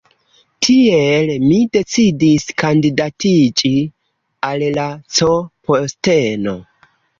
[0.67, 3.73] Tiel, mi decidis kandidatiĝi
[4.51, 4.89] al la
[5.21, 5.31] C
[5.71, 6.59] posteno.